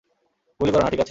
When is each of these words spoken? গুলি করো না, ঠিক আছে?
গুলি 0.59 0.71
করো 0.71 0.83
না, 0.83 0.89
ঠিক 0.89 0.93
আছে? 0.93 0.99